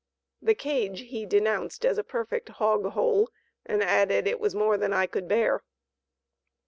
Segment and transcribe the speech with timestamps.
[0.41, 3.29] The "cage" he denounced as a perfect "hog hole,"
[3.67, 5.61] and added, "it was more than I could bear."